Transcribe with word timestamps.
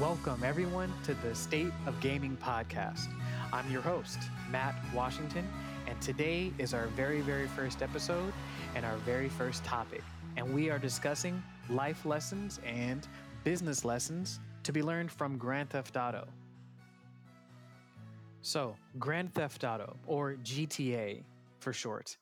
Welcome, 0.00 0.42
everyone, 0.42 0.92
to 1.04 1.14
the 1.14 1.36
State 1.36 1.70
of 1.86 2.00
Gaming 2.00 2.36
podcast. 2.42 3.06
I'm 3.52 3.70
your 3.70 3.80
host, 3.80 4.18
Matt 4.50 4.74
Washington, 4.92 5.46
and 5.86 6.00
today 6.00 6.52
is 6.58 6.74
our 6.74 6.88
very, 6.88 7.20
very 7.20 7.46
first 7.46 7.80
episode 7.80 8.32
and 8.74 8.84
our 8.84 8.96
very 8.98 9.28
first 9.28 9.62
topic. 9.62 10.02
And 10.36 10.52
we 10.52 10.68
are 10.68 10.80
discussing 10.80 11.40
life 11.70 12.04
lessons 12.04 12.58
and 12.66 13.06
business 13.44 13.84
lessons 13.84 14.40
to 14.64 14.72
be 14.72 14.82
learned 14.82 15.12
from 15.12 15.38
Grand 15.38 15.70
Theft 15.70 15.96
Auto. 15.96 16.26
So, 18.42 18.74
Grand 18.98 19.32
Theft 19.32 19.62
Auto, 19.62 19.96
or 20.08 20.34
GTA 20.42 21.22
for 21.60 21.72
short. 21.72 22.16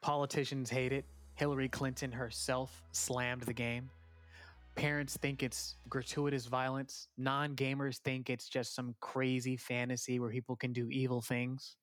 Politicians 0.00 0.68
hate 0.68 0.92
it. 0.92 1.04
Hillary 1.36 1.68
Clinton 1.68 2.10
herself 2.10 2.82
slammed 2.90 3.42
the 3.42 3.52
game. 3.52 3.88
Parents 4.76 5.16
think 5.16 5.42
it's 5.42 5.76
gratuitous 5.88 6.46
violence. 6.46 7.08
Non 7.16 7.54
gamers 7.54 7.98
think 7.98 8.28
it's 8.28 8.48
just 8.48 8.74
some 8.74 8.94
crazy 9.00 9.56
fantasy 9.56 10.18
where 10.18 10.30
people 10.30 10.56
can 10.56 10.72
do 10.72 10.88
evil 10.90 11.20
things. 11.20 11.76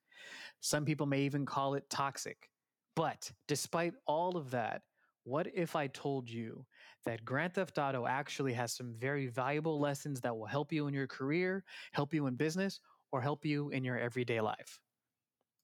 Some 0.59 0.85
people 0.85 1.05
may 1.05 1.21
even 1.21 1.45
call 1.45 1.75
it 1.75 1.89
toxic. 1.89 2.49
But 2.95 3.31
despite 3.47 3.93
all 4.05 4.35
of 4.35 4.51
that, 4.51 4.81
what 5.23 5.47
if 5.53 5.75
I 5.75 5.87
told 5.87 6.29
you 6.29 6.65
that 7.05 7.23
Grand 7.23 7.53
Theft 7.53 7.77
Auto 7.77 8.05
actually 8.07 8.53
has 8.53 8.73
some 8.73 8.93
very 8.93 9.27
valuable 9.27 9.79
lessons 9.79 10.19
that 10.21 10.35
will 10.35 10.45
help 10.45 10.73
you 10.73 10.87
in 10.87 10.93
your 10.93 11.07
career, 11.07 11.63
help 11.93 12.13
you 12.13 12.27
in 12.27 12.35
business, 12.35 12.79
or 13.11 13.21
help 13.21 13.45
you 13.45 13.69
in 13.69 13.83
your 13.83 13.97
everyday 13.97 14.41
life? 14.41 14.79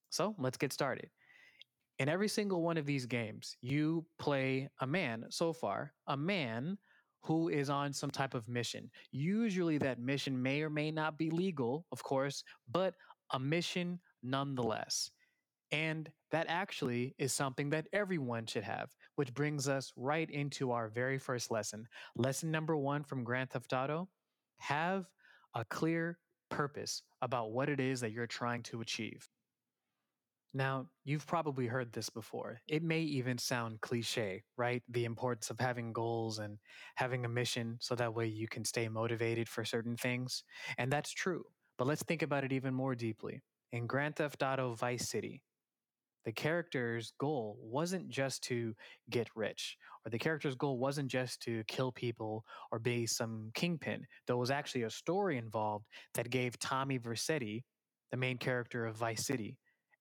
So 0.09 0.35
let's 0.37 0.57
get 0.57 0.71
started. 0.71 1.09
In 1.99 2.07
every 2.07 2.27
single 2.27 2.61
one 2.61 2.77
of 2.77 2.85
these 2.85 3.05
games, 3.05 3.57
you 3.61 4.05
play 4.19 4.69
a 4.79 4.87
man 4.87 5.25
so 5.29 5.51
far, 5.51 5.93
a 6.05 6.15
man 6.15 6.77
who 7.21 7.49
is 7.49 7.69
on 7.69 7.93
some 7.93 8.11
type 8.11 8.33
of 8.33 8.47
mission. 8.47 8.89
Usually, 9.11 9.77
that 9.79 9.99
mission 9.99 10.41
may 10.41 10.61
or 10.61 10.69
may 10.69 10.91
not 10.91 11.17
be 11.17 11.29
legal, 11.29 11.85
of 11.91 12.03
course, 12.03 12.43
but 12.71 12.93
a 13.31 13.39
mission 13.39 13.99
nonetheless. 14.23 15.11
And 15.71 16.09
that 16.31 16.45
actually 16.47 17.13
is 17.17 17.33
something 17.33 17.69
that 17.71 17.87
everyone 17.91 18.45
should 18.45 18.63
have, 18.63 18.95
which 19.15 19.33
brings 19.33 19.67
us 19.67 19.91
right 19.95 20.29
into 20.29 20.71
our 20.71 20.87
very 20.87 21.17
first 21.17 21.51
lesson. 21.51 21.85
Lesson 22.15 22.51
number 22.51 22.77
one 22.77 23.03
from 23.03 23.23
Grand 23.23 23.49
Theft 23.49 23.73
Auto 23.73 24.07
have 24.59 25.05
a 25.55 25.65
clear 25.65 26.19
purpose 26.49 27.03
about 27.21 27.51
what 27.51 27.69
it 27.69 27.79
is 27.79 27.99
that 28.01 28.11
you're 28.11 28.27
trying 28.27 28.63
to 28.63 28.81
achieve. 28.81 29.27
Now, 30.57 30.87
you've 31.05 31.27
probably 31.27 31.67
heard 31.67 31.93
this 31.93 32.09
before. 32.09 32.59
It 32.67 32.81
may 32.81 33.01
even 33.01 33.37
sound 33.37 33.79
cliche, 33.81 34.41
right? 34.57 34.81
The 34.89 35.05
importance 35.05 35.51
of 35.51 35.59
having 35.59 35.93
goals 35.93 36.39
and 36.39 36.57
having 36.95 37.25
a 37.25 37.29
mission 37.29 37.77
so 37.79 37.93
that 37.93 38.15
way 38.15 38.25
you 38.25 38.47
can 38.47 38.65
stay 38.65 38.89
motivated 38.89 39.47
for 39.47 39.63
certain 39.63 39.95
things. 39.95 40.43
And 40.79 40.91
that's 40.91 41.11
true. 41.11 41.43
But 41.77 41.85
let's 41.85 42.01
think 42.01 42.23
about 42.23 42.43
it 42.43 42.51
even 42.53 42.73
more 42.73 42.95
deeply. 42.95 43.43
In 43.71 43.85
Grand 43.85 44.15
Theft 44.15 44.41
Auto 44.41 44.73
Vice 44.73 45.07
City, 45.07 45.43
the 46.25 46.31
character's 46.31 47.13
goal 47.19 47.59
wasn't 47.61 48.09
just 48.09 48.41
to 48.45 48.73
get 49.11 49.27
rich, 49.35 49.77
or 50.07 50.09
the 50.09 50.17
character's 50.17 50.55
goal 50.55 50.79
wasn't 50.79 51.11
just 51.11 51.39
to 51.43 51.63
kill 51.67 51.91
people 51.91 52.43
or 52.71 52.79
be 52.79 53.05
some 53.05 53.51
kingpin. 53.53 54.07
There 54.25 54.37
was 54.37 54.49
actually 54.49 54.83
a 54.83 54.89
story 54.89 55.37
involved 55.37 55.85
that 56.15 56.31
gave 56.31 56.57
Tommy 56.57 56.97
Vercetti, 56.97 57.61
the 58.09 58.17
main 58.17 58.39
character 58.39 58.87
of 58.87 58.95
Vice 58.95 59.23
City, 59.23 59.59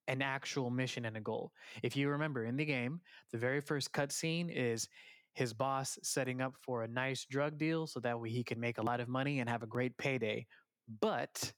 an 0.08 0.22
actual 0.22 0.70
mission 0.70 1.04
and 1.04 1.16
a 1.16 1.20
goal. 1.20 1.52
If 1.82 1.96
you 1.96 2.08
remember 2.08 2.44
in 2.44 2.56
the 2.56 2.64
game, 2.64 3.00
the 3.32 3.38
very 3.38 3.60
first 3.60 3.92
cutscene 3.92 4.50
is 4.54 4.88
his 5.34 5.52
boss 5.52 5.98
setting 6.02 6.40
up 6.40 6.54
for 6.62 6.82
a 6.82 6.88
nice 6.88 7.26
drug 7.26 7.58
deal 7.58 7.86
so 7.86 8.00
that 8.00 8.18
way 8.18 8.30
he 8.30 8.42
can 8.42 8.58
make 8.58 8.78
a 8.78 8.82
lot 8.82 9.00
of 9.00 9.08
money 9.08 9.40
and 9.40 9.48
have 9.48 9.62
a 9.62 9.66
great 9.66 9.96
payday. 9.98 10.46
But 11.00 11.52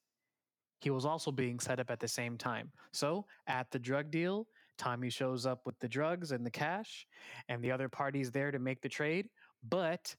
he 0.81 0.91
was 0.91 1.05
also 1.05 1.31
being 1.31 1.61
set 1.61 1.81
up 1.81 1.91
at 1.91 2.01
the 2.01 2.09
same 2.09 2.37
time. 2.37 2.73
So 2.93 3.27
at 3.47 3.71
the 3.71 3.79
drug 3.79 4.11
deal, 4.11 4.47
Tommy 4.79 5.11
shows 5.11 5.45
up 5.45 5.61
with 5.67 5.79
the 5.81 5.89
drugs 5.89 6.31
and 6.33 6.47
the 6.47 6.51
cash, 6.51 7.07
and 7.49 7.63
the 7.63 7.73
other 7.73 7.89
party's 7.89 8.31
there 8.31 8.51
to 8.51 8.59
make 8.59 8.81
the 8.81 8.89
trade. 8.89 9.29
But 9.69 10.15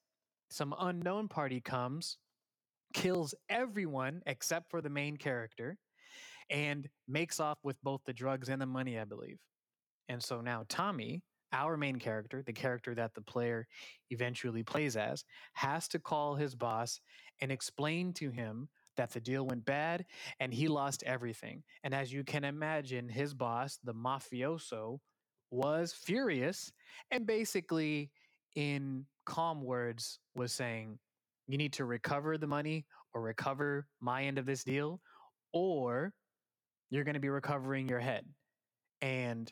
some 0.50 0.76
unknown 0.80 1.30
party 1.30 1.62
comes, 1.62 2.18
kills 2.94 3.34
everyone 3.50 4.22
except 4.26 4.70
for 4.70 4.82
the 4.82 4.90
main 4.90 5.16
character 5.16 5.78
and 6.50 6.88
makes 7.08 7.40
off 7.40 7.60
with 7.64 7.82
both 7.84 8.02
the 8.06 8.14
drugs 8.14 8.50
and 8.50 8.62
the 8.62 8.66
money, 8.66 9.00
I 9.00 9.06
believe. 9.06 9.40
And 10.08 10.22
so 10.24 10.42
now 10.42 10.66
Tommy, 10.70 11.22
our 11.54 11.78
main 11.78 11.98
character, 11.98 12.44
the 12.46 12.54
character 12.54 12.96
that 12.96 13.14
the 13.14 13.22
player 13.22 13.68
eventually 14.10 14.64
plays 14.64 14.96
as, 14.96 15.24
has 15.54 15.88
to 15.90 16.00
call 16.00 16.36
his 16.36 16.56
boss 16.56 17.00
and 17.42 17.52
explain 17.52 18.14
to 18.14 18.30
him 18.30 18.70
that 18.98 19.12
the 19.12 19.22
deal 19.22 19.46
went 19.46 19.66
bad 19.66 20.06
and 20.40 20.54
he 20.54 20.68
lost 20.68 21.04
everything. 21.04 21.64
And 21.84 21.94
as 21.94 22.12
you 22.12 22.24
can 22.24 22.44
imagine, 22.44 23.08
his 23.08 23.34
boss, 23.34 23.80
the 23.84 23.94
mafioso, 23.94 25.00
was 25.52 25.94
furious 25.94 26.72
and 27.12 27.26
basically, 27.26 28.12
in 28.56 29.06
calm 29.26 29.64
words, 29.64 30.20
was 30.36 30.52
saying, 30.52 31.00
You 31.48 31.58
need 31.58 31.74
to 31.74 31.86
recover 31.86 32.38
the 32.38 32.48
money 32.48 32.86
or 33.14 33.22
recover 33.22 33.88
my 34.00 34.24
end 34.26 34.38
of 34.38 34.46
this 34.46 34.64
deal, 34.64 35.00
or 35.54 36.14
you're 36.90 37.04
going 37.04 37.16
to 37.16 37.20
be 37.20 37.30
recovering 37.30 37.88
your 37.88 38.00
head. 38.00 38.26
And 39.02 39.52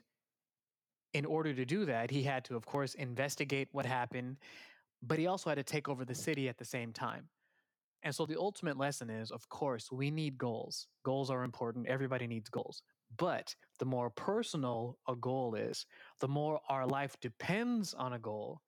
in 1.13 1.25
order 1.25 1.53
to 1.53 1.65
do 1.65 1.85
that, 1.85 2.11
he 2.11 2.23
had 2.23 2.45
to, 2.45 2.55
of 2.55 2.65
course, 2.65 2.93
investigate 2.95 3.69
what 3.71 3.85
happened, 3.85 4.37
but 5.01 5.19
he 5.19 5.27
also 5.27 5.49
had 5.49 5.55
to 5.55 5.63
take 5.63 5.87
over 5.87 6.05
the 6.05 6.15
city 6.15 6.49
at 6.49 6.57
the 6.57 6.65
same 6.65 6.91
time. 6.91 7.29
And 8.03 8.13
so 8.13 8.25
the 8.25 8.39
ultimate 8.39 8.77
lesson 8.77 9.09
is, 9.09 9.31
of 9.31 9.49
course, 9.49 9.91
we 9.91 10.11
need 10.11 10.37
goals. 10.37 10.87
Goals 11.03 11.29
are 11.29 11.43
important. 11.43 11.87
Everybody 11.87 12.27
needs 12.27 12.49
goals. 12.49 12.81
But 13.17 13.55
the 13.79 13.85
more 13.85 14.09
personal 14.09 14.97
a 15.07 15.15
goal 15.15 15.55
is, 15.55 15.85
the 16.19 16.27
more 16.27 16.59
our 16.69 16.85
life 16.85 17.15
depends 17.21 17.93
on 17.93 18.13
a 18.13 18.19
goal, 18.19 18.61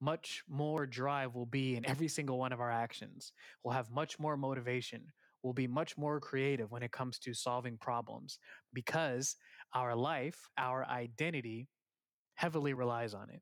much 0.00 0.42
more 0.48 0.86
drive 0.86 1.34
will 1.34 1.46
be 1.46 1.76
in 1.76 1.86
every 1.86 2.08
single 2.08 2.38
one 2.38 2.52
of 2.52 2.60
our 2.60 2.70
actions. 2.70 3.32
We'll 3.62 3.74
have 3.74 3.90
much 3.90 4.18
more 4.18 4.36
motivation 4.36 5.12
will 5.42 5.52
be 5.52 5.66
much 5.66 5.96
more 5.96 6.20
creative 6.20 6.70
when 6.70 6.82
it 6.82 6.92
comes 6.92 7.18
to 7.20 7.34
solving 7.34 7.78
problems 7.78 8.38
because 8.72 9.36
our 9.74 9.94
life, 9.94 10.48
our 10.56 10.84
identity 10.86 11.68
heavily 12.34 12.74
relies 12.74 13.14
on 13.14 13.30
it. 13.30 13.40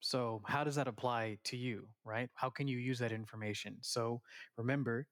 So, 0.00 0.42
how 0.44 0.64
does 0.64 0.74
that 0.74 0.86
apply 0.86 1.38
to 1.44 1.56
you, 1.56 1.88
right? 2.04 2.28
How 2.34 2.50
can 2.50 2.68
you 2.68 2.76
use 2.76 2.98
that 2.98 3.10
information? 3.10 3.78
So, 3.80 4.20
remember, 4.58 5.06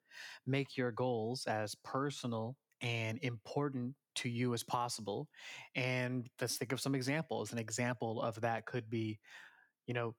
make 0.46 0.76
your 0.76 0.92
goals 0.92 1.46
as 1.46 1.74
personal 1.82 2.56
and 2.82 3.18
important 3.22 3.94
to 4.16 4.28
you 4.28 4.52
as 4.52 4.62
possible. 4.62 5.28
And 5.74 6.28
let's 6.40 6.58
think 6.58 6.72
of 6.72 6.80
some 6.80 6.94
examples. 6.94 7.52
An 7.52 7.58
example 7.58 8.20
of 8.20 8.38
that 8.42 8.66
could 8.66 8.90
be, 8.90 9.18
you 9.86 9.94
know, 9.94 10.14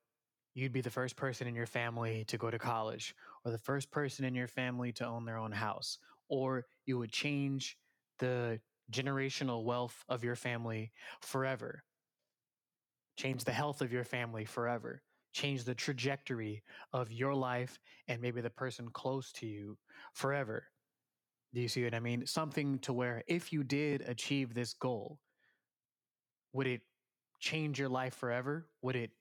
you'd 0.55 0.73
be 0.73 0.81
the 0.81 0.89
first 0.89 1.15
person 1.15 1.45
in 1.47 1.55
your 1.55 1.67
family 1.67 2.25
to 2.25 2.38
go 2.38 2.50
to 2.50 2.57
college 2.57 3.13
or 3.46 3.52
the 3.52 3.58
first 3.58 3.92
person 3.92 4.26
in 4.26 4.36
your 4.36 4.48
family 4.48 4.92
to 4.94 5.06
own 5.06 5.26
their 5.26 5.38
own 5.38 5.52
house 5.52 5.98
or 6.30 6.66
you 6.86 6.98
would 6.98 7.12
change 7.12 7.78
the 8.20 8.59
generational 8.92 9.64
wealth 9.64 10.04
of 10.09 10.24
your 10.24 10.36
family 10.36 10.92
forever. 11.22 11.84
Change 13.18 13.44
the 13.44 13.52
health 13.52 13.81
of 13.81 13.92
your 13.92 14.04
family 14.04 14.46
forever. 14.46 15.02
Change 15.34 15.64
the 15.64 15.76
trajectory 15.76 16.64
of 16.92 17.12
your 17.12 17.34
life 17.34 17.80
and 18.08 18.22
maybe 18.22 18.42
the 18.42 18.50
person 18.50 18.90
close 18.90 19.31
to 19.34 19.46
you 19.46 19.78
forever. 20.14 20.66
Do 21.54 21.62
you 21.62 21.68
see 21.68 21.84
what 21.84 21.94
i 21.94 22.00
mean? 22.00 22.25
Something 22.25 22.80
to 22.80 22.94
where 22.94 23.24
if 23.28 23.54
you 23.54 23.63
did 23.63 24.01
achieve 24.01 24.54
this 24.54 24.74
goal 24.74 25.19
would 26.54 26.68
it 26.68 26.81
change 27.39 27.80
your 27.80 27.89
life 27.89 28.16
forever? 28.16 28.68
Would 28.84 28.96
it 28.96 29.12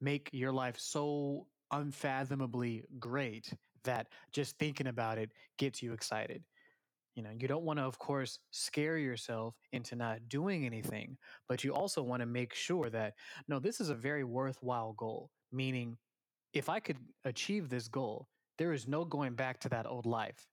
make 0.00 0.28
your 0.32 0.52
life 0.52 0.78
so 0.78 1.46
unfathomably 1.70 2.84
great 2.98 3.52
that 3.84 4.08
just 4.32 4.58
thinking 4.58 4.86
about 4.86 5.18
it 5.18 5.32
gets 5.58 5.82
you 5.82 5.92
excited. 5.92 6.42
You 7.14 7.22
know, 7.22 7.30
you 7.38 7.46
don't 7.46 7.64
want 7.64 7.78
to, 7.78 7.84
of 7.84 7.98
course, 7.98 8.38
scare 8.52 8.96
yourself 8.96 9.54
into 9.72 9.96
not 9.96 10.28
doing 10.28 10.64
anything, 10.64 11.18
but 11.48 11.62
you 11.62 11.74
also 11.74 12.02
want 12.02 12.20
to 12.20 12.26
make 12.26 12.54
sure 12.54 12.88
that, 12.88 13.14
no, 13.48 13.58
this 13.58 13.80
is 13.80 13.90
a 13.90 13.94
very 13.94 14.24
worthwhile 14.24 14.94
goal. 14.94 15.30
Meaning, 15.52 15.98
if 16.54 16.70
I 16.70 16.80
could 16.80 16.96
achieve 17.24 17.68
this 17.68 17.88
goal, 17.88 18.28
there 18.56 18.72
is 18.72 18.88
no 18.88 19.04
going 19.04 19.34
back 19.34 19.60
to 19.60 19.68
that 19.70 19.86
old 19.86 20.06
life. 20.06 20.46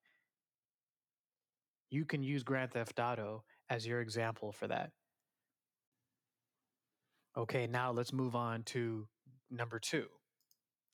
You 1.90 2.06
can 2.06 2.24
use 2.24 2.44
Grand 2.44 2.72
Theft 2.72 3.00
Auto 3.00 3.44
as 3.70 3.88
your 3.88 4.02
example 4.02 4.52
for 4.52 4.68
that. 4.68 4.92
Okay, 7.38 7.68
now 7.68 7.92
let's 7.92 8.12
move 8.12 8.36
on 8.36 8.64
to 8.64 9.08
number 9.50 9.80
two. 9.80 10.08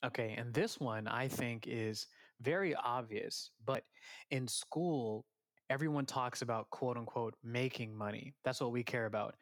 Okay, 0.04 0.34
and 0.38 0.54
this 0.54 0.78
one 0.78 1.08
I 1.08 1.26
think 1.26 1.66
is 1.66 2.06
very 2.40 2.74
obvious, 2.74 3.50
but 3.64 3.84
in 4.30 4.48
school, 4.48 5.24
everyone 5.70 6.06
talks 6.06 6.42
about 6.42 6.70
quote 6.70 6.96
unquote 6.96 7.34
making 7.42 7.96
money. 7.96 8.34
That's 8.44 8.60
what 8.60 8.72
we 8.72 8.82
care 8.84 9.06
about. 9.06 9.34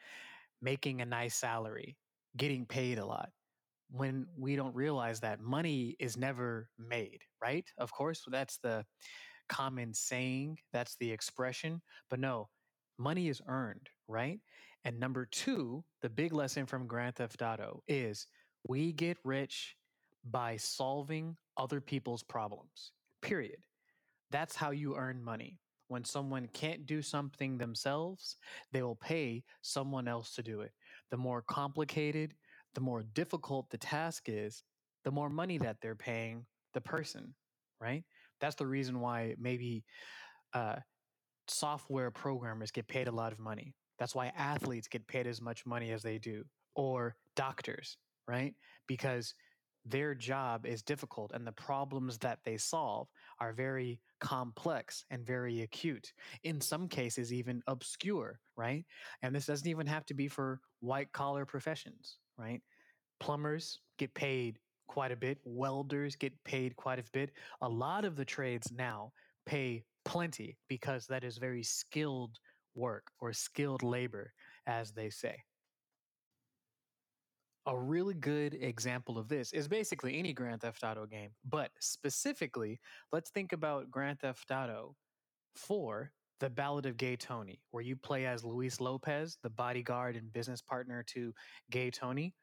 Making 0.62 1.00
a 1.02 1.06
nice 1.06 1.34
salary, 1.36 1.96
getting 2.36 2.66
paid 2.66 2.98
a 2.98 3.06
lot. 3.06 3.30
when 3.90 4.26
we 4.36 4.56
don't 4.56 4.74
realize 4.74 5.20
that 5.20 5.40
money 5.40 5.96
is 6.00 6.16
never 6.16 6.68
made, 6.78 7.20
right? 7.42 7.66
Of 7.78 7.92
course, 7.92 8.22
that's 8.30 8.58
the 8.58 8.84
common 9.48 9.94
saying, 9.94 10.58
that's 10.72 10.96
the 10.96 11.10
expression, 11.12 11.82
but 12.10 12.18
no, 12.20 12.48
money 12.98 13.28
is 13.28 13.42
earned, 13.48 13.88
right? 14.08 14.40
And 14.84 14.98
number 15.00 15.26
two, 15.26 15.84
the 16.02 16.10
big 16.10 16.32
lesson 16.32 16.66
from 16.66 16.86
Grand 16.86 17.16
Theft 17.16 17.42
Auto 17.42 17.82
is 17.88 18.26
we 18.68 18.92
get 18.92 19.18
rich 19.24 19.76
by 20.30 20.56
solving 20.56 21.36
other 21.56 21.80
people's 21.80 22.22
problems, 22.22 22.92
period. 23.22 23.58
That's 24.30 24.56
how 24.56 24.70
you 24.70 24.96
earn 24.96 25.22
money. 25.22 25.60
When 25.88 26.04
someone 26.04 26.48
can't 26.52 26.86
do 26.86 27.02
something 27.02 27.58
themselves, 27.58 28.36
they 28.72 28.82
will 28.82 28.96
pay 28.96 29.44
someone 29.60 30.08
else 30.08 30.34
to 30.34 30.42
do 30.42 30.62
it. 30.62 30.72
The 31.10 31.16
more 31.16 31.42
complicated, 31.42 32.34
the 32.74 32.80
more 32.80 33.02
difficult 33.02 33.68
the 33.70 33.78
task 33.78 34.24
is, 34.26 34.64
the 35.04 35.10
more 35.10 35.28
money 35.28 35.58
that 35.58 35.76
they're 35.82 35.94
paying 35.94 36.46
the 36.72 36.80
person, 36.80 37.34
right? 37.80 38.02
That's 38.40 38.56
the 38.56 38.66
reason 38.66 39.00
why 39.00 39.34
maybe 39.38 39.84
uh, 40.54 40.76
software 41.46 42.10
programmers 42.10 42.70
get 42.70 42.88
paid 42.88 43.06
a 43.06 43.12
lot 43.12 43.32
of 43.32 43.38
money. 43.38 43.74
That's 43.98 44.14
why 44.14 44.32
athletes 44.36 44.88
get 44.88 45.06
paid 45.06 45.26
as 45.26 45.40
much 45.40 45.66
money 45.66 45.92
as 45.92 46.02
they 46.02 46.18
do, 46.18 46.44
or 46.74 47.14
doctors, 47.36 47.98
right? 48.26 48.54
Because 48.88 49.34
their 49.86 50.14
job 50.14 50.66
is 50.66 50.82
difficult 50.82 51.32
and 51.34 51.46
the 51.46 51.52
problems 51.52 52.18
that 52.18 52.38
they 52.44 52.56
solve 52.56 53.08
are 53.40 53.52
very 53.52 54.00
complex 54.20 55.04
and 55.10 55.26
very 55.26 55.62
acute 55.62 56.12
in 56.42 56.60
some 56.60 56.88
cases 56.88 57.32
even 57.32 57.62
obscure 57.66 58.40
right? 58.56 58.84
And 59.22 59.34
this 59.34 59.46
doesn't 59.46 59.68
even 59.68 59.86
have 59.86 60.06
to 60.06 60.14
be 60.14 60.28
for 60.28 60.60
white 60.80 61.12
collar 61.12 61.44
professions 61.44 62.18
right? 62.38 62.62
Plumbers 63.20 63.80
get 63.98 64.12
paid 64.14 64.58
quite 64.86 65.12
a 65.12 65.16
bit 65.16 65.38
welders 65.44 66.16
get 66.16 66.32
paid 66.44 66.76
quite 66.76 66.98
a 66.98 67.04
bit. 67.12 67.30
A 67.62 67.68
lot 67.68 68.04
of 68.04 68.16
the 68.16 68.24
trades 68.24 68.72
now 68.72 69.12
pay 69.46 69.84
plenty 70.04 70.56
because 70.68 71.06
that 71.06 71.24
is 71.24 71.38
very 71.38 71.62
skilled 71.62 72.38
work 72.74 73.06
or 73.20 73.32
skilled 73.32 73.82
labor 73.82 74.32
as 74.66 74.92
they 74.92 75.10
say 75.10 75.36
a 77.66 77.78
really 77.78 78.14
good 78.14 78.54
example 78.54 79.18
of 79.18 79.28
this 79.28 79.52
is 79.52 79.68
basically 79.68 80.18
any 80.18 80.32
Grand 80.32 80.60
Theft 80.60 80.84
Auto 80.84 81.06
game, 81.06 81.30
but 81.48 81.70
specifically, 81.80 82.78
let's 83.12 83.30
think 83.30 83.52
about 83.52 83.90
Grand 83.90 84.20
Theft 84.20 84.50
Auto 84.50 84.96
4 85.56 86.12
The 86.40 86.50
Ballad 86.50 86.86
of 86.86 86.96
Gay 86.96 87.16
Tony, 87.16 87.60
where 87.70 87.82
you 87.82 87.96
play 87.96 88.26
as 88.26 88.44
Luis 88.44 88.80
Lopez, 88.80 89.38
the 89.42 89.50
bodyguard 89.50 90.16
and 90.16 90.32
business 90.32 90.60
partner 90.60 91.02
to 91.08 91.32
Gay 91.70 91.90
Tony 91.90 92.34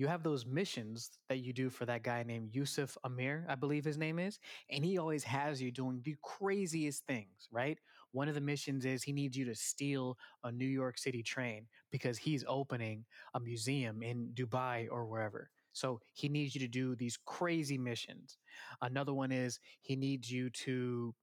you 0.00 0.06
have 0.06 0.22
those 0.22 0.46
missions 0.46 1.10
that 1.28 1.40
you 1.40 1.52
do 1.52 1.68
for 1.68 1.84
that 1.84 2.02
guy 2.02 2.22
named 2.22 2.54
Yusuf 2.54 2.96
Amir, 3.04 3.44
I 3.50 3.54
believe 3.54 3.84
his 3.84 3.98
name 3.98 4.18
is, 4.18 4.38
and 4.70 4.82
he 4.82 4.96
always 4.96 5.24
has 5.24 5.60
you 5.60 5.70
doing 5.70 6.00
the 6.02 6.16
craziest 6.22 7.04
things, 7.04 7.48
right? 7.52 7.78
One 8.12 8.28
of 8.28 8.34
the 8.34 8.40
missions 8.40 8.84
is 8.84 9.02
he 9.02 9.12
needs 9.12 9.36
you 9.36 9.44
to 9.46 9.54
steal 9.54 10.16
a 10.44 10.50
New 10.50 10.66
York 10.66 10.98
City 10.98 11.22
train 11.22 11.66
because 11.90 12.18
he's 12.18 12.44
opening 12.48 13.04
a 13.34 13.40
museum 13.40 14.02
in 14.02 14.30
Dubai 14.34 14.88
or 14.90 15.06
wherever. 15.06 15.50
So 15.72 16.00
he 16.14 16.28
needs 16.28 16.54
you 16.54 16.60
to 16.60 16.68
do 16.68 16.96
these 16.96 17.16
crazy 17.24 17.78
missions. 17.78 18.38
Another 18.82 19.14
one 19.14 19.30
is 19.30 19.60
he 19.82 19.94
needs 19.94 20.30
you 20.30 20.50
to 20.50 21.14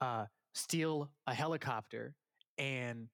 uh, 0.00 0.24
steal 0.54 1.10
a 1.26 1.34
helicopter 1.34 2.14
and 2.58 3.08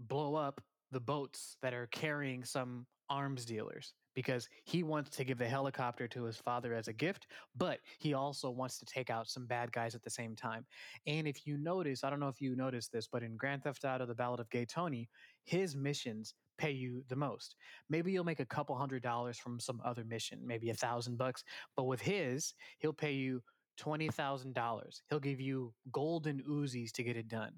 blow 0.00 0.34
up 0.34 0.60
the 0.90 1.00
boats 1.00 1.56
that 1.62 1.74
are 1.74 1.88
carrying 1.88 2.44
some 2.44 2.86
arms 3.10 3.44
dealers 3.44 3.94
because 4.14 4.48
he 4.64 4.82
wants 4.82 5.10
to 5.16 5.24
give 5.24 5.38
the 5.38 5.48
helicopter 5.48 6.08
to 6.08 6.24
his 6.24 6.36
father 6.36 6.74
as 6.74 6.88
a 6.88 6.92
gift, 6.92 7.28
but 7.56 7.78
he 7.98 8.14
also 8.14 8.50
wants 8.50 8.78
to 8.78 8.84
take 8.84 9.10
out 9.10 9.28
some 9.28 9.46
bad 9.46 9.70
guys 9.72 9.94
at 9.94 10.02
the 10.02 10.10
same 10.10 10.34
time. 10.34 10.66
And 11.06 11.26
if 11.28 11.46
you 11.46 11.56
notice, 11.56 12.02
I 12.02 12.10
don't 12.10 12.20
know 12.20 12.28
if 12.28 12.40
you 12.40 12.56
noticed 12.56 12.92
this, 12.92 13.06
but 13.06 13.22
in 13.22 13.36
Grand 13.36 13.62
Theft 13.62 13.84
Auto: 13.84 14.06
The 14.06 14.14
Ballad 14.14 14.40
of 14.40 14.50
Gay 14.50 14.64
Tony, 14.64 15.08
his 15.44 15.76
missions 15.76 16.34
pay 16.58 16.72
you 16.72 17.04
the 17.08 17.16
most. 17.16 17.54
Maybe 17.88 18.10
you'll 18.10 18.24
make 18.24 18.40
a 18.40 18.46
couple 18.46 18.76
hundred 18.76 19.02
dollars 19.02 19.38
from 19.38 19.60
some 19.60 19.80
other 19.84 20.04
mission, 20.04 20.40
maybe 20.44 20.70
a 20.70 20.74
thousand 20.74 21.16
bucks, 21.16 21.44
but 21.76 21.84
with 21.84 22.00
his, 22.00 22.54
he'll 22.78 22.92
pay 22.92 23.12
you 23.12 23.40
twenty 23.76 24.08
thousand 24.08 24.54
dollars. 24.54 25.02
He'll 25.08 25.20
give 25.20 25.40
you 25.40 25.72
golden 25.92 26.42
Uzis 26.42 26.90
to 26.92 27.04
get 27.04 27.16
it 27.16 27.28
done, 27.28 27.52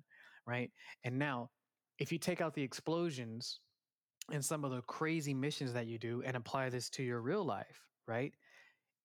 right? 0.46 0.70
And 1.04 1.18
now, 1.18 1.50
if 2.00 2.10
you 2.10 2.18
take 2.18 2.40
out 2.40 2.54
the 2.54 2.62
explosions 2.62 3.60
and 4.32 4.44
some 4.44 4.64
of 4.64 4.70
the 4.70 4.80
crazy 4.82 5.34
missions 5.34 5.72
that 5.74 5.86
you 5.86 5.98
do 5.98 6.22
and 6.24 6.34
apply 6.34 6.70
this 6.70 6.88
to 6.88 7.02
your 7.02 7.20
real 7.20 7.44
life, 7.44 7.86
right? 8.08 8.32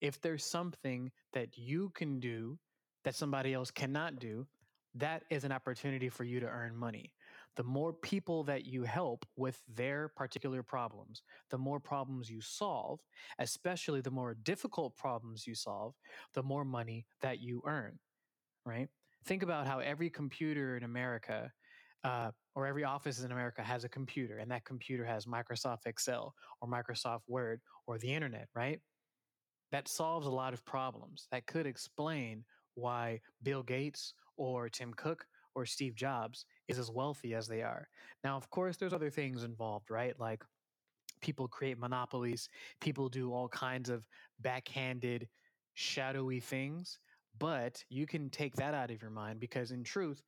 If 0.01 0.21
there's 0.21 0.45
something 0.45 1.12
that 1.33 1.57
you 1.57 1.92
can 1.94 2.19
do 2.19 2.57
that 3.03 3.15
somebody 3.15 3.53
else 3.53 3.69
cannot 3.69 4.19
do, 4.19 4.47
that 4.95 5.24
is 5.30 5.44
an 5.44 5.51
opportunity 5.51 6.07
for 6.07 6.24
you 6.24 6.39
to 6.39 6.47
earn 6.47 6.75
money. 6.75 7.12
The 7.57 7.63
more 7.63 7.92
people 7.92 8.44
that 8.45 8.65
you 8.65 8.83
help 8.83 9.25
with 9.36 9.62
their 9.74 10.09
particular 10.15 10.63
problems, 10.63 11.21
the 11.50 11.57
more 11.57 11.81
problems 11.81 12.30
you 12.30 12.39
solve, 12.39 13.01
especially 13.39 14.00
the 14.00 14.12
more 14.12 14.36
difficult 14.44 14.95
problems 14.95 15.45
you 15.45 15.56
solve, 15.56 15.95
the 16.33 16.44
more 16.44 16.63
money 16.63 17.06
that 17.21 17.41
you 17.41 17.62
earn, 17.65 18.00
right? 18.65 18.88
Think 19.25 19.44
about 19.44 19.68
how 19.68 19.80
every 19.80 20.09
computer 20.09 20.77
in 20.77 20.83
America 20.83 21.51
uh, 22.06 22.30
or 22.54 22.68
every 22.68 22.84
office 22.84 23.24
in 23.24 23.31
America 23.31 23.63
has 23.63 23.84
a 23.84 23.90
computer, 23.90 24.38
and 24.38 24.52
that 24.52 24.63
computer 24.63 25.04
has 25.04 25.25
Microsoft 25.25 25.88
Excel 25.88 26.36
or 26.62 26.69
Microsoft 26.69 27.22
Word 27.28 27.60
or 27.88 27.98
the 27.98 28.13
internet, 28.13 28.48
right? 28.56 28.80
That 29.72 29.88
solves 29.88 30.28
a 30.28 30.31
lot 30.31 30.54
of 30.54 30.63
problems. 30.66 31.28
That 31.31 31.48
could 31.48 31.66
explain 31.66 32.46
why 32.75 33.22
Bill 33.42 33.63
Gates 33.63 34.13
or 34.38 34.69
Tim 34.69 34.94
Cook 34.94 35.25
or 35.56 35.66
Steve 35.66 35.96
Jobs 35.96 36.46
is 36.68 36.78
as 36.78 36.92
wealthy 36.92 37.34
as 37.34 37.48
they 37.48 37.63
are. 37.63 37.88
Now, 38.24 38.38
of 38.38 38.50
course, 38.51 38.78
there's 38.78 38.94
other 38.94 39.10
things 39.10 39.44
involved, 39.44 39.90
right? 39.90 40.13
Like 40.19 40.44
people 41.22 41.48
create 41.48 41.80
monopolies, 41.80 42.50
people 42.81 43.10
do 43.10 43.34
all 43.34 43.50
kinds 43.50 43.90
of 43.90 44.06
backhanded, 44.40 45.28
shadowy 45.74 46.40
things. 46.40 47.00
But 47.40 47.84
you 47.90 48.06
can 48.06 48.30
take 48.30 48.56
that 48.56 48.74
out 48.74 48.92
of 48.92 49.01
your 49.01 49.12
mind 49.12 49.40
because, 49.40 49.72
in 49.72 49.84
truth, 49.84 50.22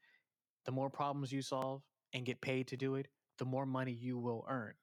the 0.67 0.71
more 0.71 0.89
problems 0.89 1.31
you 1.31 1.41
solve 1.41 1.81
and 2.13 2.25
get 2.25 2.39
paid 2.41 2.67
to 2.67 2.77
do 2.77 2.95
it, 2.95 3.07
the 3.39 3.45
more 3.45 3.65
money 3.65 3.93
you 3.93 4.19
will 4.19 4.45
earn. 4.47 4.73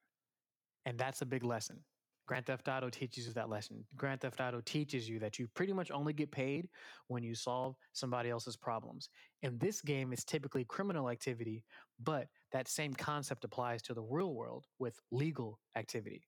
And 0.86 0.98
that's 0.98 1.22
a 1.22 1.26
big 1.26 1.44
lesson. 1.44 1.78
Grand 2.26 2.46
Theft 2.46 2.68
Auto 2.68 2.88
teaches 2.88 3.26
you 3.26 3.34
that 3.34 3.50
lesson. 3.50 3.84
Grand 3.96 4.22
Theft 4.22 4.40
Auto 4.40 4.62
teaches 4.64 5.06
you 5.06 5.18
that 5.18 5.38
you 5.38 5.46
pretty 5.54 5.74
much 5.74 5.90
only 5.90 6.14
get 6.14 6.30
paid 6.30 6.68
when 7.08 7.22
you 7.22 7.34
solve 7.34 7.76
somebody 7.92 8.30
else's 8.30 8.56
problems. 8.56 9.10
In 9.42 9.58
this 9.58 9.82
game, 9.82 10.10
it's 10.10 10.24
typically 10.24 10.64
criminal 10.64 11.10
activity, 11.10 11.64
but 12.02 12.28
that 12.52 12.66
same 12.66 12.94
concept 12.94 13.44
applies 13.44 13.82
to 13.82 13.94
the 13.94 14.02
real 14.02 14.32
world 14.34 14.64
with 14.78 14.98
legal 15.12 15.58
activity. 15.76 16.26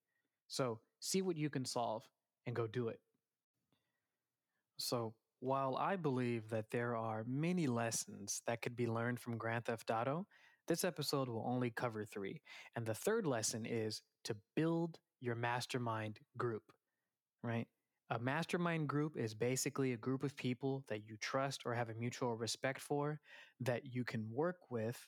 So 0.49 0.81
see 1.01 1.23
what 1.23 1.37
you 1.37 1.49
can 1.49 1.65
solve 1.65 2.03
and 2.47 2.55
go 2.55 2.67
do 2.67 2.89
it. 2.89 3.01
So, 4.77 5.15
while 5.41 5.77
I 5.77 5.97
believe 5.97 6.49
that 6.51 6.71
there 6.71 6.97
are 6.97 7.25
many 7.27 7.67
lessons 7.67 8.43
that 8.47 8.63
could 8.63 8.77
be 8.77 8.87
learned 8.87 9.21
from 9.21 9.39
Grand 9.39 9.67
Theft 9.67 9.91
Auto, 9.91 10.27
this 10.69 10.85
episode 10.85 11.29
will 11.29 11.45
only 11.47 11.71
cover 11.71 12.05
three. 12.05 12.41
And 12.75 12.85
the 12.87 12.95
third 12.95 13.27
lesson 13.27 13.67
is 13.67 14.03
to 14.25 14.37
build 14.55 14.99
your 15.21 15.35
mastermind 15.35 16.19
group, 16.37 16.63
right? 17.43 17.67
A 18.11 18.19
mastermind 18.19 18.89
group 18.89 19.17
is 19.17 19.35
basically 19.35 19.93
a 19.93 19.97
group 19.97 20.23
of 20.23 20.37
people 20.37 20.85
that 20.89 21.09
you 21.09 21.17
trust 21.21 21.63
or 21.65 21.75
have 21.75 21.91
a 21.91 21.95
mutual 21.95 22.37
respect 22.37 22.81
for 22.81 23.21
that 23.61 23.95
you 23.95 24.05
can 24.05 24.29
work 24.33 24.57
with 24.71 25.07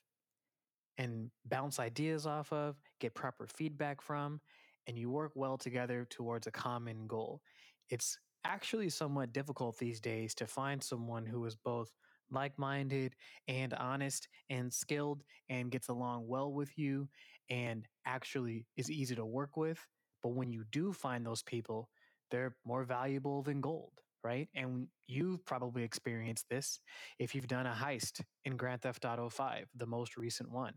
and 0.98 1.30
bounce 1.44 1.78
ideas 1.78 2.26
off 2.26 2.52
of, 2.52 2.76
get 3.00 3.14
proper 3.14 3.46
feedback 3.46 4.02
from, 4.02 4.40
and 4.88 4.98
you 4.98 5.10
work 5.10 5.32
well 5.36 5.56
together 5.56 6.06
towards 6.10 6.48
a 6.48 6.50
common 6.50 7.06
goal. 7.06 7.40
It's 7.88 8.18
actually 8.48 8.88
somewhat 8.88 9.32
difficult 9.32 9.78
these 9.78 10.00
days 10.00 10.34
to 10.34 10.46
find 10.46 10.82
someone 10.82 11.26
who 11.26 11.44
is 11.44 11.54
both 11.54 11.92
like 12.30 12.58
minded 12.58 13.14
and 13.46 13.74
honest 13.74 14.28
and 14.50 14.72
skilled 14.72 15.22
and 15.48 15.70
gets 15.70 15.88
along 15.88 16.26
well 16.26 16.52
with 16.52 16.76
you 16.78 17.08
and 17.50 17.86
actually 18.06 18.66
is 18.76 18.90
easy 18.90 19.14
to 19.14 19.24
work 19.24 19.56
with. 19.56 19.78
But 20.22 20.30
when 20.30 20.50
you 20.50 20.64
do 20.72 20.92
find 20.92 21.24
those 21.24 21.42
people, 21.42 21.90
they're 22.30 22.56
more 22.66 22.84
valuable 22.84 23.42
than 23.42 23.60
gold, 23.60 23.92
right? 24.24 24.48
And 24.54 24.88
you've 25.06 25.44
probably 25.44 25.84
experienced 25.84 26.46
this 26.50 26.80
if 27.18 27.34
you've 27.34 27.48
done 27.48 27.66
a 27.66 27.72
heist 27.72 28.20
in 28.44 28.56
Grand 28.56 28.82
Theft 28.82 29.04
Auto 29.04 29.28
5, 29.28 29.66
the 29.76 29.86
most 29.86 30.16
recent 30.16 30.50
one, 30.50 30.74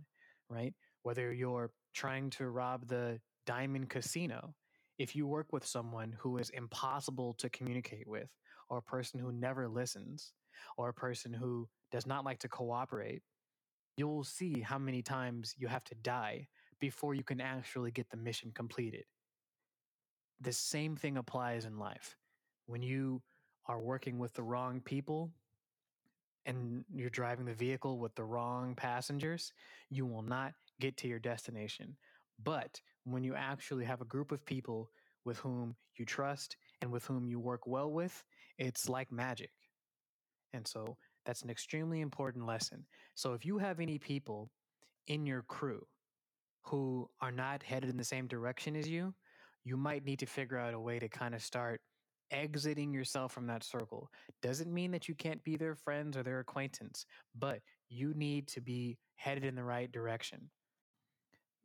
right? 0.50 0.74
Whether 1.04 1.34
you're 1.34 1.72
trying 1.94 2.30
to 2.32 2.50
rob 2.50 2.88
the 2.88 3.20
Diamond 3.46 3.90
Casino 3.90 4.54
if 5.02 5.16
you 5.16 5.28
work 5.28 5.54
with 5.54 5.66
someone 5.66 6.16
who 6.20 6.38
is 6.38 6.52
impossible 6.52 7.34
to 7.36 7.50
communicate 7.50 8.08
with, 8.08 8.30
or 8.70 8.80
a 8.80 8.84
person 8.84 9.20
who 9.20 9.32
never 9.34 9.68
listens, 9.70 10.34
or 10.78 10.90
a 10.90 10.94
person 10.94 11.34
who 11.34 11.68
does 11.92 12.08
not 12.08 12.26
like 12.26 12.40
to 12.40 12.50
cooperate, 12.50 13.24
you'll 13.98 14.24
see 14.26 14.62
how 14.62 14.80
many 14.80 15.02
times 15.04 15.56
you 15.58 15.68
have 15.68 15.84
to 15.86 15.96
die 15.96 16.48
before 16.80 17.16
you 17.16 17.24
can 17.24 17.42
actually 17.42 17.92
get 17.92 18.10
the 18.12 18.18
mission 18.18 18.52
completed. 18.56 19.06
the 20.42 20.54
same 20.54 20.96
thing 20.98 21.18
applies 21.18 21.66
in 21.66 21.80
life. 21.80 22.18
When 22.68 22.84
you 22.84 23.22
are 23.68 23.82
working 23.82 24.20
with 24.20 24.34
the 24.34 24.44
wrong 24.44 24.82
people 24.82 25.32
and 26.46 26.86
you're 26.94 27.10
driving 27.12 27.46
the 27.46 27.54
vehicle 27.54 28.00
with 28.00 28.16
the 28.16 28.26
wrong 28.26 28.76
passengers, 28.76 29.54
you 29.90 30.06
will 30.08 30.24
not 30.24 30.54
get 30.80 30.98
to 30.98 31.10
your 31.10 31.20
destination. 31.20 31.98
But 32.44 32.80
when 33.04 33.24
you 33.24 33.36
actually 33.36 33.86
have 33.86 34.02
a 34.02 34.06
group 34.06 34.32
of 34.32 34.46
people 34.46 34.90
with 35.26 35.38
whom 35.38 35.76
you 35.98 36.06
trust 36.06 36.56
and 36.82 36.92
with 36.92 37.06
whom 37.06 37.28
you 37.28 37.40
work 37.40 37.68
well 37.68 37.92
with, 37.92 38.24
it's 38.58 38.90
like 38.90 39.12
magic. 39.12 39.52
And 40.54 40.68
so 40.68 40.98
that's 41.26 41.44
an 41.44 41.50
extremely 41.50 42.02
important 42.02 42.46
lesson. 42.46 42.86
So 43.16 43.34
if 43.34 43.46
you 43.46 43.58
have 43.60 43.80
any 43.80 44.00
people 44.00 44.50
in 45.08 45.26
your 45.26 45.44
crew 45.44 45.86
who 46.64 47.10
are 47.22 47.32
not 47.32 47.64
headed 47.64 47.90
in 47.90 47.98
the 47.98 48.04
same 48.04 48.28
direction 48.28 48.76
as 48.76 48.88
you, 48.88 49.14
you 49.64 49.78
might 49.78 50.06
need 50.06 50.20
to 50.20 50.26
figure 50.26 50.58
out 50.58 50.74
a 50.74 50.80
way 50.80 51.00
to 51.00 51.08
kind 51.08 51.36
of 51.36 51.42
start 51.42 51.82
exiting 52.32 52.94
yourself 52.94 53.32
from 53.32 53.48
that 53.48 53.64
circle. 53.64 54.10
Doesn't 54.42 54.74
mean 54.74 54.92
that 54.92 55.08
you 55.08 55.16
can't 55.16 55.44
be 55.44 55.58
their 55.58 55.76
friends 55.76 56.18
or 56.18 56.24
their 56.24 56.40
acquaintance, 56.40 57.06
but 57.38 57.60
you 57.90 58.14
need 58.16 58.48
to 58.50 58.62
be 58.62 58.98
headed 59.16 59.44
in 59.44 59.56
the 59.56 59.64
right 59.64 59.92
direction. 59.92 60.50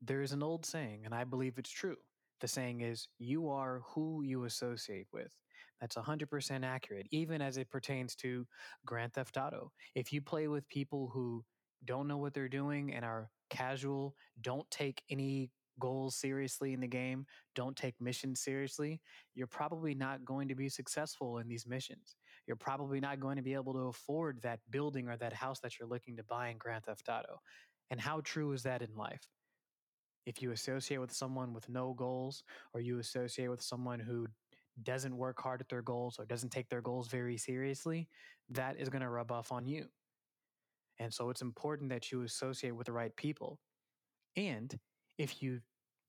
There 0.03 0.23
is 0.23 0.33
an 0.33 0.43
old 0.43 0.67
saying, 0.67 1.03
and 1.05 1.15
I 1.15 1.25
believe 1.25 1.59
it's 1.59 1.71
true. 1.71 1.97
The 2.41 2.49
saying 2.49 2.83
is, 2.83 3.09
you 3.19 3.49
are 3.49 3.83
who 3.87 4.23
you 4.23 4.45
associate 4.45 5.07
with. 5.13 5.33
That's 5.81 5.97
100% 5.97 6.65
accurate, 6.65 7.07
even 7.11 7.43
as 7.43 7.57
it 7.57 7.71
pertains 7.71 8.15
to 8.17 8.47
Grand 8.85 9.15
Theft 9.15 9.37
Auto. 9.37 9.73
If 9.95 10.13
you 10.13 10.21
play 10.21 10.49
with 10.49 10.69
people 10.69 11.11
who 11.13 11.45
don't 11.85 12.09
know 12.09 12.19
what 12.19 12.35
they're 12.35 12.49
doing 12.49 12.93
and 12.95 13.05
are 13.05 13.31
casual, 13.51 14.15
don't 14.41 14.71
take 14.71 15.03
any 15.11 15.51
goals 15.79 16.17
seriously 16.17 16.73
in 16.73 16.81
the 16.81 16.87
game, 16.87 17.27
don't 17.55 17.77
take 17.77 18.01
missions 18.01 18.41
seriously, 18.41 19.01
you're 19.35 19.47
probably 19.47 19.95
not 19.95 20.25
going 20.25 20.49
to 20.49 20.55
be 20.55 20.69
successful 20.69 21.39
in 21.39 21.49
these 21.49 21.67
missions. 21.67 22.17
You're 22.47 22.57
probably 22.57 23.01
not 23.01 23.21
going 23.21 23.37
to 23.37 23.43
be 23.43 23.55
able 23.55 23.75
to 23.75 23.89
afford 23.89 24.41
that 24.43 24.61
building 24.71 25.09
or 25.09 25.17
that 25.19 25.33
house 25.33 25.61
that 25.61 25.79
you're 25.79 25.89
looking 25.89 26.17
to 26.17 26.25
buy 26.25 26.49
in 26.49 26.59
Grand 26.59 26.85
Theft 26.85 27.09
Auto. 27.09 27.41
And 27.91 28.01
how 28.01 28.21
true 28.23 28.53
is 28.53 28.63
that 28.63 28.83
in 28.83 28.95
life? 28.97 29.29
If 30.27 30.43
you 30.43 30.51
associate 30.51 30.99
with 30.99 31.13
someone 31.13 31.55
with 31.55 31.69
no 31.69 31.95
goals, 31.95 32.43
or 32.75 32.81
you 32.81 32.99
associate 32.99 33.49
with 33.49 33.63
someone 33.63 34.01
who 34.01 34.27
doesn't 34.83 35.17
work 35.17 35.41
hard 35.41 35.61
at 35.61 35.69
their 35.69 35.83
goals 35.83 36.19
or 36.19 36.27
doesn't 36.27 36.51
take 36.51 36.69
their 36.69 36.83
goals 36.83 37.09
very 37.09 37.39
seriously, 37.39 38.09
that 38.51 38.77
is 38.79 38.89
going 38.89 39.03
to 39.03 39.09
rub 39.09 39.33
off 39.33 39.53
on 39.53 39.67
you. 39.67 39.87
And 40.99 41.13
so 41.13 41.31
it's 41.31 41.43
important 41.43 41.91
that 41.91 42.11
you 42.11 42.23
associate 42.23 42.75
with 42.75 42.87
the 42.87 42.93
right 42.93 43.15
people. 43.17 43.61
And 44.37 44.79
if 45.17 45.43
you 45.43 45.61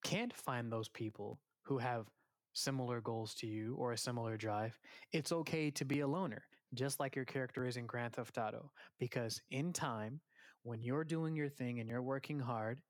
can't 0.03 0.33
find 0.33 0.71
those 0.71 0.89
people 0.89 1.39
who 1.63 1.77
have 1.77 2.07
similar 2.53 3.01
goals 3.01 3.33
to 3.35 3.47
you 3.47 3.75
or 3.77 3.91
a 3.91 3.97
similar 3.97 4.35
drive, 4.35 4.79
it's 5.11 5.31
okay 5.31 5.69
to 5.71 5.85
be 5.85 5.99
a 5.99 6.07
loner, 6.07 6.43
just 6.73 6.99
like 6.99 7.15
your 7.15 7.25
character 7.25 7.65
is 7.65 7.77
in 7.77 7.85
Grand 7.85 8.13
Theft 8.13 8.37
Auto. 8.37 8.71
Because 8.99 9.41
in 9.51 9.73
time, 9.73 10.21
when 10.63 10.81
you're 10.81 11.03
doing 11.03 11.35
your 11.35 11.49
thing 11.49 11.79
and 11.79 11.89
you're 11.89 12.01
working 12.01 12.39
hard 12.39 12.81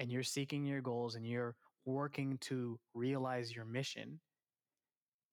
and 0.00 0.10
you're 0.10 0.22
seeking 0.22 0.64
your 0.64 0.80
goals 0.80 1.14
and 1.14 1.26
you're 1.26 1.54
working 1.84 2.38
to 2.40 2.80
realize 2.94 3.54
your 3.54 3.66
mission, 3.66 4.18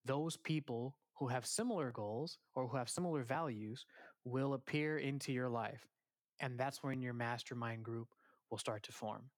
those 0.06 0.36
people 0.36 0.98
who 1.18 1.28
have 1.28 1.46
similar 1.46 1.90
goals 1.92 2.38
or 2.54 2.68
who 2.68 2.78
have 2.78 2.90
similar 2.90 3.24
values 3.24 3.86
will 4.26 4.54
appear 4.54 4.98
into 4.98 5.32
your 5.32 5.50
life. 5.50 5.88
And 6.42 6.60
that's 6.60 6.84
when 6.84 7.02
your 7.02 7.14
mastermind 7.14 7.84
group 7.84 8.10
will 8.52 8.58
start 8.58 8.84
to 8.84 8.92
form. 8.92 9.30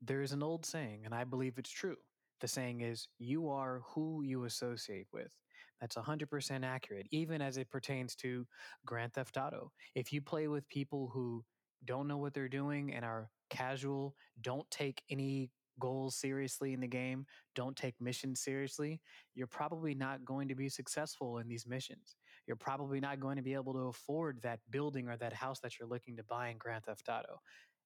There 0.00 0.22
is 0.22 0.32
an 0.32 0.42
old 0.42 0.64
saying, 0.64 1.02
and 1.04 1.14
I 1.14 1.24
believe 1.24 1.58
it's 1.58 1.70
true. 1.70 1.96
The 2.40 2.48
saying 2.48 2.82
is, 2.82 3.08
you 3.18 3.48
are 3.48 3.82
who 3.88 4.22
you 4.22 4.44
associate 4.44 5.06
with. 5.12 5.32
That's 5.80 5.96
100% 5.96 6.64
accurate, 6.64 7.06
even 7.10 7.42
as 7.42 7.56
it 7.56 7.70
pertains 7.70 8.14
to 8.16 8.46
Grand 8.84 9.14
Theft 9.14 9.36
Auto. 9.36 9.72
If 9.94 10.12
you 10.12 10.22
play 10.22 10.48
with 10.48 10.68
people 10.68 11.10
who 11.12 11.44
don't 11.86 12.08
know 12.08 12.18
what 12.18 12.34
they're 12.34 12.48
doing 12.48 12.92
and 12.92 13.04
are 13.04 13.30
casual, 13.50 14.14
don't 14.40 14.70
take 14.70 15.02
any 15.10 15.50
goals 15.78 16.16
seriously 16.16 16.72
in 16.72 16.80
the 16.80 16.86
game, 16.86 17.26
don't 17.54 17.76
take 17.76 17.94
missions 18.00 18.40
seriously, 18.40 19.00
you're 19.34 19.46
probably 19.46 19.94
not 19.94 20.24
going 20.24 20.48
to 20.48 20.54
be 20.54 20.68
successful 20.68 21.38
in 21.38 21.48
these 21.48 21.66
missions. 21.66 22.16
You're 22.46 22.56
probably 22.56 23.00
not 23.00 23.20
going 23.20 23.36
to 23.36 23.42
be 23.42 23.54
able 23.54 23.72
to 23.74 23.88
afford 23.88 24.40
that 24.42 24.60
building 24.70 25.08
or 25.08 25.16
that 25.16 25.32
house 25.32 25.60
that 25.60 25.78
you're 25.78 25.88
looking 25.88 26.16
to 26.16 26.24
buy 26.24 26.48
in 26.48 26.58
Grand 26.58 26.84
Theft 26.84 27.08
Auto. 27.08 27.40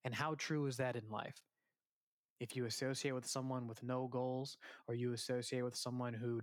And 0.05 0.15
how 0.15 0.35
true 0.39 0.67
is 0.67 0.77
that 0.77 0.97
in 0.97 1.09
life? 1.11 1.43
If 2.41 2.57
you 2.57 2.65
associate 2.65 3.13
with 3.13 3.27
someone 3.27 3.67
with 3.67 3.83
no 3.83 4.09
goals, 4.09 4.57
or 4.89 4.95
you 4.95 5.13
associate 5.13 5.63
with 5.63 5.77
someone 5.77 6.15
who 6.15 6.41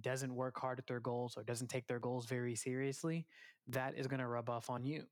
doesn't 0.00 0.34
work 0.34 0.58
hard 0.58 0.78
at 0.78 0.86
their 0.86 1.00
goals 1.00 1.36
or 1.36 1.44
doesn't 1.44 1.68
take 1.68 1.86
their 1.86 1.98
goals 1.98 2.26
very 2.26 2.54
seriously, 2.54 3.26
that 3.68 3.94
is 3.96 4.06
going 4.06 4.20
to 4.20 4.26
rub 4.26 4.48
off 4.48 4.70
on 4.70 4.84
you. 4.84 5.04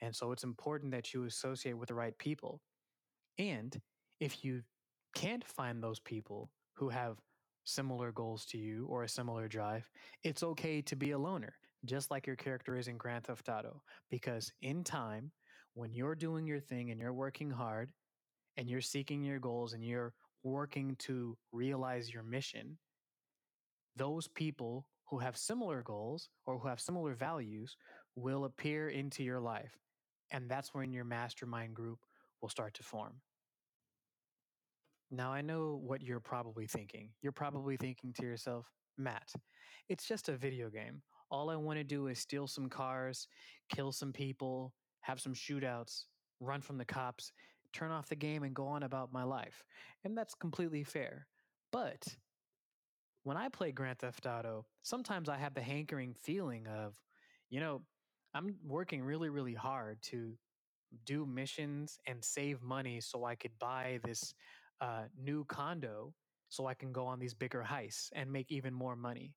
And 0.00 0.14
so 0.14 0.32
it's 0.32 0.44
important 0.44 0.92
that 0.92 1.12
you 1.12 1.24
associate 1.24 1.76
with 1.76 1.88
the 1.88 1.94
right 1.94 2.16
people. 2.18 2.60
And 3.38 3.80
if 4.20 4.44
you 4.44 4.62
can't 5.14 5.44
find 5.44 5.82
those 5.82 6.00
people 6.00 6.50
who 6.74 6.88
have 6.88 7.18
similar 7.64 8.12
goals 8.12 8.44
to 8.46 8.58
you 8.58 8.86
or 8.88 9.02
a 9.02 9.08
similar 9.08 9.48
drive, 9.48 9.90
it's 10.22 10.42
okay 10.42 10.80
to 10.82 10.96
be 10.96 11.10
a 11.10 11.18
loner, 11.18 11.54
just 11.84 12.10
like 12.10 12.26
your 12.26 12.36
character 12.36 12.76
is 12.76 12.88
in 12.88 12.96
Grand 12.96 13.24
Theft 13.24 13.48
Auto. 13.48 13.82
Because 14.10 14.52
in 14.62 14.84
time, 14.84 15.30
when 15.74 15.92
you're 15.92 16.14
doing 16.14 16.46
your 16.46 16.60
thing 16.60 16.90
and 16.90 17.00
you're 17.00 17.12
working 17.12 17.50
hard 17.50 17.90
and 18.56 18.68
you're 18.68 18.80
seeking 18.80 19.22
your 19.22 19.38
goals 19.38 19.72
and 19.72 19.84
you're 19.84 20.14
working 20.42 20.96
to 21.00 21.36
realize 21.52 22.12
your 22.12 22.22
mission, 22.22 22.78
those 23.96 24.28
people 24.28 24.88
who 25.10 25.18
have 25.18 25.36
similar 25.36 25.82
goals 25.82 26.28
or 26.46 26.58
who 26.58 26.68
have 26.68 26.80
similar 26.80 27.14
values 27.14 27.76
will 28.16 28.44
appear 28.44 28.88
into 28.88 29.22
your 29.22 29.40
life. 29.40 29.76
And 30.30 30.48
that's 30.48 30.74
when 30.74 30.92
your 30.92 31.04
mastermind 31.04 31.74
group 31.74 31.98
will 32.40 32.48
start 32.48 32.74
to 32.74 32.82
form. 32.82 33.20
Now, 35.10 35.32
I 35.32 35.40
know 35.40 35.80
what 35.82 36.02
you're 36.02 36.20
probably 36.20 36.66
thinking. 36.66 37.10
You're 37.22 37.32
mm. 37.32 37.36
probably 37.36 37.76
thinking 37.76 38.12
to 38.14 38.26
yourself, 38.26 38.66
Matt, 38.98 39.32
it's 39.88 40.06
just 40.06 40.28
a 40.28 40.36
video 40.36 40.68
game. 40.68 41.02
All 41.30 41.50
I 41.50 41.56
want 41.56 41.78
to 41.78 41.84
do 41.84 42.08
is 42.08 42.18
steal 42.18 42.46
some 42.46 42.68
cars, 42.68 43.26
kill 43.74 43.92
some 43.92 44.12
people, 44.12 44.74
have 45.02 45.20
some 45.20 45.34
shootouts, 45.34 46.04
run 46.40 46.60
from 46.60 46.78
the 46.78 46.84
cops, 46.84 47.32
turn 47.72 47.90
off 47.90 48.08
the 48.08 48.16
game, 48.16 48.42
and 48.42 48.54
go 48.54 48.66
on 48.66 48.82
about 48.82 49.12
my 49.12 49.24
life. 49.24 49.64
And 50.04 50.16
that's 50.16 50.34
completely 50.34 50.84
fair. 50.84 51.26
But 51.72 52.06
when 53.24 53.36
I 53.36 53.48
play 53.48 53.72
Grand 53.72 53.98
Theft 53.98 54.26
Auto, 54.26 54.66
sometimes 54.82 55.28
I 55.28 55.36
have 55.36 55.54
the 55.54 55.62
hankering 55.62 56.14
feeling 56.14 56.66
of, 56.66 56.98
you 57.50 57.60
know, 57.60 57.82
I'm 58.34 58.56
working 58.66 59.02
really, 59.02 59.28
really 59.28 59.54
hard 59.54 59.98
to 60.04 60.34
do 61.06 61.26
missions 61.26 61.98
and 62.06 62.24
save 62.24 62.62
money 62.62 63.00
so 63.00 63.24
I 63.24 63.34
could 63.36 63.58
buy 63.58 64.00
this 64.04 64.34
uh, 64.80 65.04
new 65.18 65.44
condo 65.46 66.14
so 66.48 66.66
I 66.66 66.74
can 66.74 66.92
go 66.92 67.06
on 67.06 67.18
these 67.18 67.34
bigger 67.34 67.64
heists 67.68 68.10
and 68.14 68.32
make 68.32 68.50
even 68.52 68.74
more 68.74 68.96
money. 68.96 69.34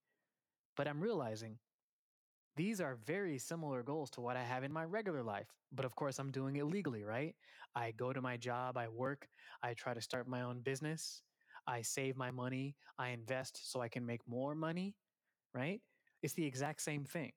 But 0.78 0.88
I'm 0.88 1.02
realizing 1.02 1.60
these 2.56 2.82
are 2.82 2.96
very 3.06 3.38
similar 3.38 3.82
goals 3.84 4.10
to 4.12 4.22
what 4.22 4.36
I 4.38 4.44
have 4.44 4.64
in 4.64 4.72
my 4.74 4.84
regular 4.84 5.24
life. 5.24 5.48
But 5.72 5.86
of 5.86 5.96
course, 5.96 6.20
I'm 6.20 6.32
doing 6.32 6.58
it 6.58 6.66
legally, 6.66 7.04
right? 7.04 7.36
I 7.76 7.92
go 7.92 8.12
to 8.14 8.22
my 8.22 8.38
job, 8.38 8.78
I 8.78 8.88
work, 8.90 9.28
I 9.64 9.74
try 9.74 9.94
to 9.94 10.02
start 10.02 10.28
my 10.28 10.42
own 10.42 10.60
business, 10.62 11.22
I 11.68 11.82
save 11.82 12.18
my 12.18 12.32
money, 12.32 12.76
I 13.00 13.10
invest 13.10 13.72
so 13.72 13.82
I 13.82 13.88
can 13.88 14.06
make 14.06 14.22
more 14.28 14.54
money, 14.56 14.96
right? 15.54 15.82
It's 16.24 16.34
the 16.36 16.46
exact 16.46 16.82
same 16.82 17.06
thing. 17.06 17.32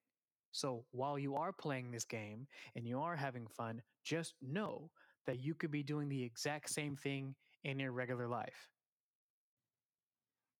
So 0.54 0.84
while 0.92 1.18
you 1.18 1.34
are 1.34 1.52
playing 1.52 1.90
this 1.90 2.04
game 2.04 2.46
and 2.76 2.86
you 2.86 3.00
are 3.00 3.16
having 3.16 3.48
fun, 3.48 3.82
just 4.04 4.34
know 4.40 4.88
that 5.26 5.40
you 5.40 5.52
could 5.52 5.72
be 5.72 5.82
doing 5.82 6.08
the 6.08 6.22
exact 6.22 6.70
same 6.70 6.94
thing 6.94 7.34
in 7.64 7.80
your 7.80 7.90
regular 7.90 8.28
life. 8.28 8.70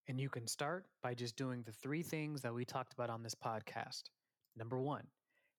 And 0.09 0.19
you 0.19 0.27
can 0.27 0.47
start 0.47 0.85
by 1.01 1.13
just 1.13 1.37
doing 1.37 1.63
the 1.63 1.71
three 1.71 2.03
things 2.03 2.41
that 2.41 2.53
we 2.53 2.65
talked 2.65 2.91
about 2.91 3.09
on 3.09 3.23
this 3.23 3.35
podcast. 3.35 4.03
Number 4.57 4.81
one, 4.81 5.07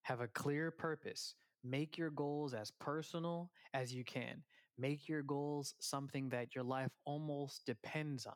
have 0.02 0.20
a 0.20 0.28
clear 0.28 0.70
purpose. 0.70 1.34
Make 1.64 1.96
your 1.96 2.10
goals 2.10 2.52
as 2.52 2.70
personal 2.78 3.50
as 3.72 3.94
you 3.94 4.04
can. 4.04 4.42
Make 4.76 5.08
your 5.08 5.22
goals 5.22 5.74
something 5.80 6.28
that 6.28 6.54
your 6.54 6.64
life 6.64 6.92
almost 7.06 7.64
depends 7.64 8.26
on, 8.26 8.34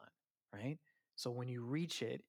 right? 0.50 0.78
So 1.16 1.30
when 1.30 1.48
you 1.48 1.60
reach 1.60 2.00
it, 2.00 2.22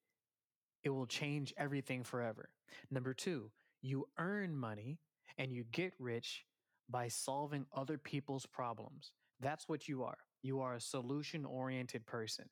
it 0.84 0.90
will 0.90 1.08
change 1.08 1.54
everything 1.58 2.04
forever. 2.04 2.50
Number 2.90 3.14
two, 3.14 3.50
you 3.82 4.06
earn 4.18 4.56
money 4.56 5.00
and 5.38 5.52
you 5.52 5.66
get 5.72 5.94
rich 6.00 6.46
by 6.90 7.08
solving 7.08 7.66
other 7.76 7.98
people's 7.98 8.46
problems. 8.46 9.12
That's 9.40 9.68
what 9.68 9.88
you 9.88 10.04
are. 10.04 10.18
You 10.44 10.62
are 10.62 10.76
a 10.76 10.82
solution 10.82 11.46
oriented 11.46 12.06
person. 12.06 12.46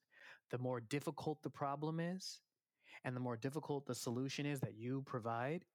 The 0.51 0.57
more 0.57 0.79
difficult 0.79 1.41
the 1.43 1.49
problem 1.49 1.99
is, 1.99 2.39
and 3.03 3.15
the 3.15 3.19
more 3.19 3.37
difficult 3.37 3.85
the 3.85 3.95
solution 3.95 4.45
is 4.45 4.59
that 4.61 4.75
you 4.75 5.03
provide, 5.05 5.65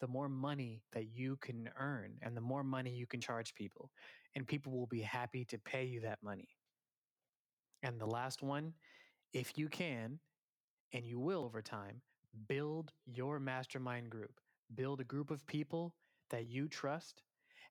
the 0.00 0.08
more 0.08 0.28
money 0.28 0.82
that 0.92 1.08
you 1.12 1.36
can 1.36 1.68
earn 1.78 2.14
and 2.22 2.36
the 2.36 2.40
more 2.40 2.62
money 2.62 2.90
you 2.90 3.06
can 3.06 3.20
charge 3.20 3.54
people. 3.54 3.90
And 4.34 4.46
people 4.46 4.72
will 4.72 4.86
be 4.86 5.00
happy 5.00 5.44
to 5.46 5.58
pay 5.58 5.84
you 5.84 6.00
that 6.00 6.18
money. 6.22 6.48
And 7.82 8.00
the 8.00 8.06
last 8.06 8.42
one 8.42 8.74
if 9.34 9.58
you 9.58 9.68
can, 9.68 10.20
and 10.92 11.04
you 11.04 11.18
will 11.18 11.44
over 11.44 11.60
time, 11.60 12.00
build 12.48 12.92
your 13.04 13.38
mastermind 13.38 14.10
group. 14.10 14.40
Build 14.74 15.00
a 15.00 15.04
group 15.04 15.30
of 15.30 15.46
people 15.46 15.94
that 16.30 16.46
you 16.46 16.68
trust 16.68 17.22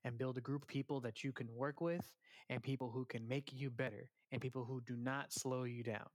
and 0.04 0.18
build 0.18 0.38
a 0.38 0.42
group 0.42 0.64
of 0.64 0.68
people 0.68 1.00
that 1.02 1.24
you 1.24 1.32
can 1.32 1.48
work 1.54 1.82
with 1.82 2.16
and 2.50 2.64
people 2.64 2.90
who 2.90 3.06
can 3.06 3.28
make 3.28 3.52
you 3.54 3.70
better 3.70 4.10
and 4.32 4.42
people 4.42 4.66
who 4.66 4.82
do 4.82 4.96
not 4.96 5.32
slow 5.32 5.64
you 5.64 5.84
down. 5.84 6.08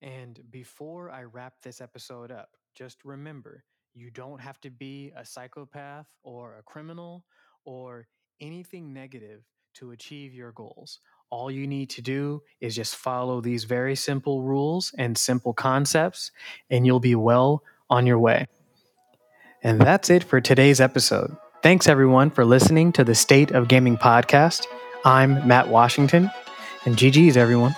And 0.00 0.40
before 0.50 1.10
I 1.10 1.24
wrap 1.24 1.54
this 1.62 1.80
episode 1.80 2.32
up, 2.32 2.50
just 2.74 3.04
remember 3.04 3.64
you 3.94 4.10
don't 4.10 4.40
have 4.40 4.60
to 4.62 4.70
be 4.70 5.12
a 5.16 5.24
psychopath 5.24 6.08
or 6.22 6.56
a 6.56 6.62
criminal 6.62 7.24
or 7.64 8.08
anything 8.40 8.92
negative 8.92 9.44
to 9.74 9.92
achieve 9.92 10.34
your 10.34 10.52
goals. 10.52 11.00
All 11.30 11.50
you 11.50 11.66
need 11.66 11.88
to 11.90 12.02
do 12.02 12.42
is 12.60 12.74
just 12.74 12.96
follow 12.96 13.40
these 13.40 13.64
very 13.64 13.94
simple 13.94 14.42
rules 14.42 14.92
and 14.98 15.16
simple 15.16 15.52
concepts, 15.52 16.30
and 16.70 16.84
you'll 16.84 17.00
be 17.00 17.14
well 17.14 17.62
on 17.88 18.06
your 18.06 18.18
way. 18.18 18.46
And 19.64 19.80
that's 19.80 20.10
it 20.10 20.24
for 20.24 20.40
today's 20.40 20.80
episode. 20.80 21.36
Thanks 21.62 21.88
everyone 21.88 22.30
for 22.30 22.44
listening 22.44 22.92
to 22.94 23.04
the 23.04 23.14
State 23.14 23.52
of 23.52 23.68
Gaming 23.68 23.96
podcast. 23.96 24.66
I'm 25.04 25.46
Matt 25.46 25.68
Washington, 25.68 26.32
and 26.84 26.96
GG's 26.96 27.36
everyone. 27.36 27.76